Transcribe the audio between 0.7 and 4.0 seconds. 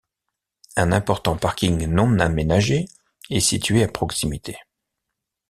Un important parking non aménagé est situé à